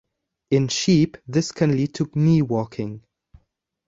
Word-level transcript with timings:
In 0.49 0.67
sheep, 0.69 1.17
this 1.27 1.51
can 1.51 1.75
lead 1.77 1.93
to 1.93 2.09
knee-walking. 2.15 3.03